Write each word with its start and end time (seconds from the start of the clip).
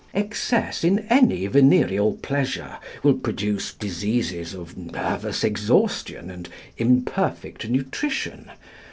Excess 0.15 0.83
in 0.83 1.05
any 1.11 1.45
venereal 1.45 2.13
pleasure 2.23 2.79
will 3.03 3.13
produce 3.13 3.71
diseases 3.71 4.55
of 4.55 4.75
nervous 4.75 5.43
exhaustion 5.43 6.31
and 6.31 6.49
imperfect 6.75 7.69
nutrition. 7.69 8.49